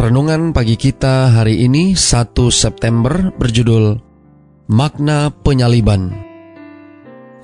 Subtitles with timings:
[0.00, 4.00] Renungan pagi kita hari ini 1 September berjudul
[4.72, 6.08] Makna Penyaliban.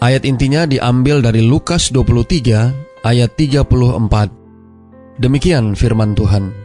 [0.00, 5.20] Ayat intinya diambil dari Lukas 23 ayat 34.
[5.20, 6.56] Demikian firman Tuhan.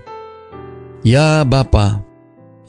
[1.03, 1.99] Ya Bapa,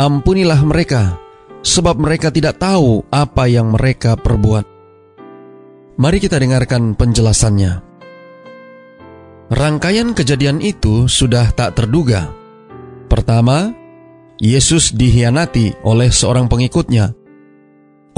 [0.03, 1.15] ampunilah mereka,
[1.63, 4.67] sebab mereka tidak tahu apa yang mereka perbuat.
[5.95, 7.87] Mari kita dengarkan penjelasannya.
[9.47, 12.42] Rangkaian kejadian itu sudah tak terduga
[13.23, 13.71] Pertama,
[14.43, 17.15] Yesus dihianati oleh seorang pengikutnya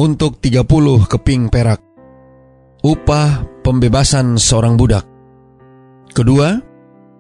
[0.01, 0.65] untuk 30
[1.05, 1.85] keping perak.
[2.81, 5.05] Upah pembebasan seorang budak.
[6.09, 6.57] Kedua,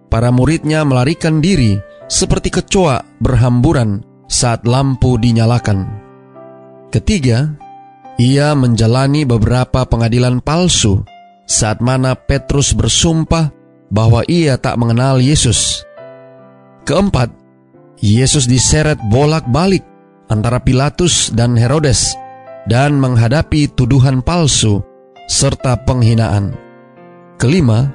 [0.08, 1.76] para muridnya melarikan diri
[2.08, 4.00] seperti kecoa berhamburan
[4.32, 5.84] saat lampu dinyalakan.
[6.88, 7.52] Ketiga,
[8.16, 11.04] ia menjalani beberapa pengadilan palsu
[11.44, 13.52] saat mana Petrus bersumpah
[13.92, 15.84] bahwa ia tak mengenal Yesus.
[16.88, 17.43] Keempat,
[18.04, 19.80] Yesus diseret bolak-balik
[20.28, 22.12] antara Pilatus dan Herodes
[22.68, 24.84] dan menghadapi tuduhan palsu
[25.24, 26.52] serta penghinaan.
[27.40, 27.88] Kelima,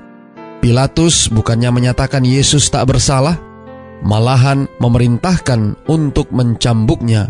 [0.66, 3.38] Pilatus bukannya menyatakan Yesus tak bersalah,
[4.02, 7.30] malahan memerintahkan untuk mencambuknya.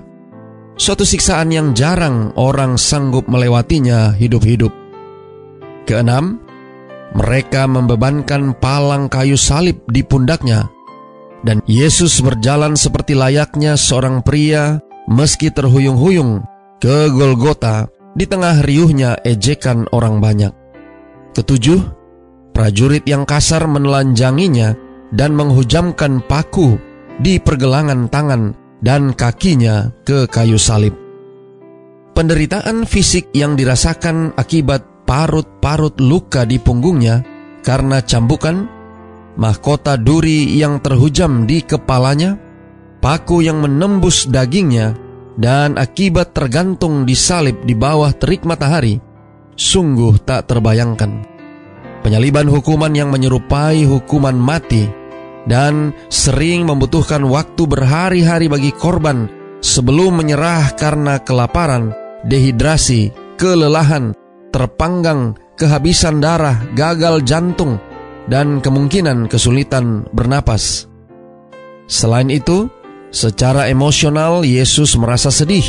[0.80, 4.72] Suatu siksaan yang jarang orang sanggup melewatinya hidup-hidup.
[5.84, 6.40] Keenam,
[7.12, 10.79] mereka membebankan palang kayu salib di pundaknya
[11.44, 16.44] dan Yesus berjalan seperti layaknya seorang pria meski terhuyung-huyung
[16.80, 20.52] ke Golgota di tengah riuhnya ejekan orang banyak.
[21.36, 21.80] Ketujuh,
[22.52, 24.76] prajurit yang kasar menelanjanginya
[25.16, 26.78] dan menghujamkan paku
[27.20, 30.96] di pergelangan tangan dan kakinya ke kayu salib.
[32.16, 37.24] Penderitaan fisik yang dirasakan akibat parut-parut luka di punggungnya
[37.64, 38.79] karena cambukan
[39.40, 42.36] mahkota duri yang terhujam di kepalanya,
[43.00, 45.00] paku yang menembus dagingnya,
[45.40, 49.00] dan akibat tergantung di salib di bawah terik matahari,
[49.56, 51.24] sungguh tak terbayangkan.
[52.04, 54.88] Penyaliban hukuman yang menyerupai hukuman mati
[55.48, 59.32] dan sering membutuhkan waktu berhari-hari bagi korban
[59.64, 61.92] sebelum menyerah karena kelaparan,
[62.28, 64.16] dehidrasi, kelelahan,
[64.52, 67.80] terpanggang, kehabisan darah, gagal jantung,
[68.30, 70.86] dan kemungkinan kesulitan bernapas.
[71.90, 72.70] Selain itu,
[73.10, 75.66] secara emosional Yesus merasa sedih.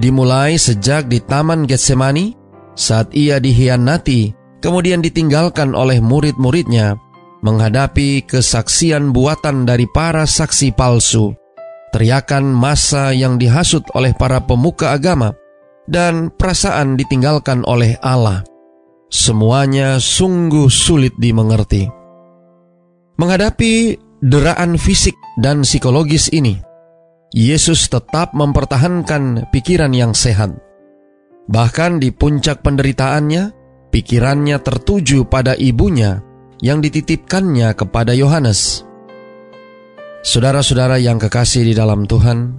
[0.00, 2.34] Dimulai sejak di Taman Getsemani
[2.74, 6.98] saat ia dihianati, kemudian ditinggalkan oleh murid-muridnya
[7.44, 11.36] menghadapi kesaksian buatan dari para saksi palsu,
[11.92, 15.36] teriakan masa yang dihasut oleh para pemuka agama,
[15.84, 18.40] dan perasaan ditinggalkan oleh Allah.
[19.14, 21.86] Semuanya sungguh sulit dimengerti.
[23.14, 26.58] Menghadapi deraan fisik dan psikologis ini,
[27.30, 30.58] Yesus tetap mempertahankan pikiran yang sehat.
[31.46, 33.54] Bahkan di puncak penderitaannya,
[33.94, 36.18] pikirannya tertuju pada ibunya
[36.58, 38.82] yang dititipkannya kepada Yohanes.
[40.26, 42.58] Saudara-saudara yang kekasih di dalam Tuhan,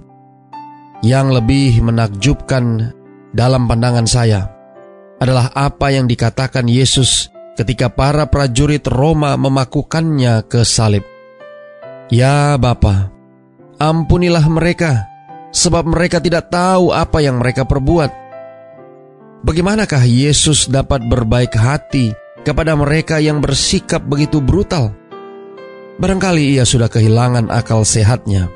[1.04, 2.96] yang lebih menakjubkan
[3.36, 4.55] dalam pandangan saya
[5.16, 11.02] adalah apa yang dikatakan Yesus ketika para prajurit Roma memakukannya ke salib.
[12.12, 13.10] Ya Bapa,
[13.80, 15.08] ampunilah mereka,
[15.50, 18.12] sebab mereka tidak tahu apa yang mereka perbuat.
[19.42, 22.12] Bagaimanakah Yesus dapat berbaik hati
[22.44, 24.94] kepada mereka yang bersikap begitu brutal?
[25.96, 28.52] Barangkali ia sudah kehilangan akal sehatnya.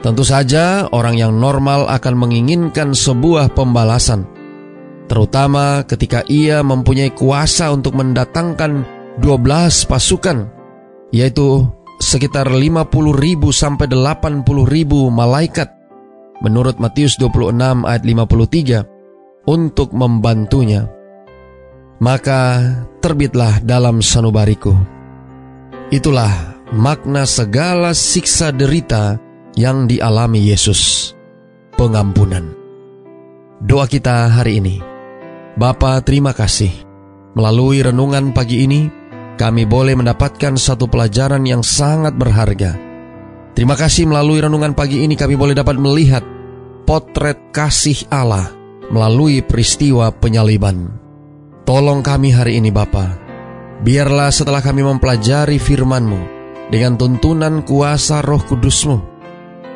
[0.00, 4.39] Tentu saja orang yang normal akan menginginkan sebuah pembalasan
[5.10, 8.86] terutama ketika ia mempunyai kuasa untuk mendatangkan
[9.18, 10.46] 12 pasukan,
[11.10, 11.66] yaitu
[11.98, 12.86] sekitar 50
[13.18, 15.68] ribu sampai 80 ribu malaikat
[16.40, 20.88] menurut Matius 26 ayat 53 untuk membantunya.
[22.00, 22.64] Maka
[23.04, 24.72] terbitlah dalam sanubariku.
[25.92, 29.20] Itulah makna segala siksa derita
[29.52, 31.12] yang dialami Yesus.
[31.76, 32.56] Pengampunan.
[33.60, 34.89] Doa kita hari ini.
[35.60, 36.72] Bapa, terima kasih.
[37.36, 38.88] Melalui renungan pagi ini,
[39.36, 42.80] kami boleh mendapatkan satu pelajaran yang sangat berharga.
[43.52, 46.24] Terima kasih melalui renungan pagi ini kami boleh dapat melihat
[46.88, 48.48] potret kasih Allah
[48.88, 50.96] melalui peristiwa penyaliban.
[51.68, 53.20] Tolong kami hari ini Bapa,
[53.84, 56.20] biarlah setelah kami mempelajari firman-Mu
[56.72, 58.96] dengan tuntunan kuasa roh kudus-Mu,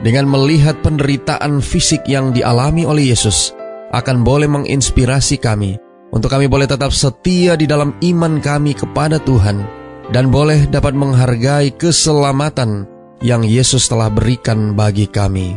[0.00, 3.52] dengan melihat penderitaan fisik yang dialami oleh Yesus,
[3.94, 5.78] akan boleh menginspirasi kami
[6.10, 9.62] untuk kami boleh tetap setia di dalam iman kami kepada Tuhan
[10.10, 12.86] dan boleh dapat menghargai keselamatan
[13.22, 15.54] yang Yesus telah berikan bagi kami.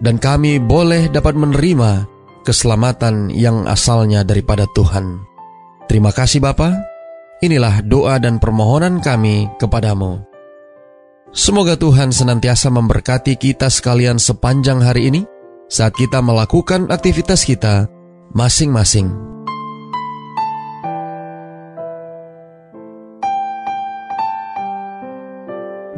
[0.00, 2.06] Dan kami boleh dapat menerima
[2.42, 5.22] keselamatan yang asalnya daripada Tuhan.
[5.86, 6.74] Terima kasih Bapa.
[7.44, 10.24] Inilah doa dan permohonan kami kepadamu.
[11.34, 15.20] Semoga Tuhan senantiasa memberkati kita sekalian sepanjang hari ini
[15.74, 17.90] saat kita melakukan aktivitas kita
[18.30, 19.10] masing-masing.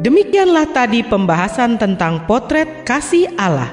[0.01, 3.69] Demikianlah tadi pembahasan tentang potret kasih Allah.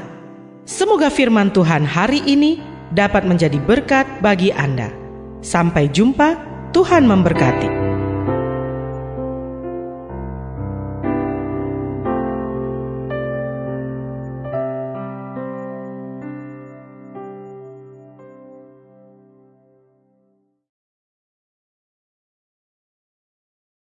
[0.68, 2.60] Semoga firman Tuhan hari ini
[2.92, 4.92] dapat menjadi berkat bagi Anda.
[5.40, 6.36] Sampai jumpa,
[6.72, 7.83] Tuhan memberkati.